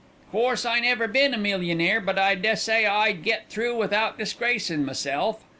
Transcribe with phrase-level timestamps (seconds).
[0.31, 5.43] "Course I never been a millionaire, but I dessay I'd get through without disgracin' meself.